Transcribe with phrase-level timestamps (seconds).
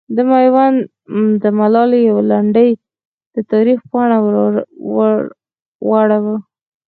[0.15, 0.79] د میوند
[1.43, 2.71] د ملالې یوه لنډۍ
[3.33, 4.17] د تاریخ پاڼه
[5.91, 6.35] واړوله.